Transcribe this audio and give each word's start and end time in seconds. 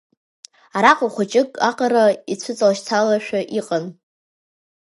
Араҟа 0.77 1.07
хәыҷык 1.13 1.49
аҟара 1.69 2.03
ицәыҵалашьцашәа 2.33 3.39
иҟан. 3.59 3.85